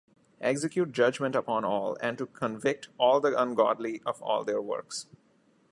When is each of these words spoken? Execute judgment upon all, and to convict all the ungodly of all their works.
Execute 0.41 0.93
judgment 0.93 1.35
upon 1.35 1.63
all, 1.63 1.95
and 2.01 2.17
to 2.17 2.25
convict 2.25 2.87
all 2.97 3.19
the 3.19 3.39
ungodly 3.39 4.01
of 4.03 4.19
all 4.23 4.43
their 4.43 4.59
works. 4.59 5.05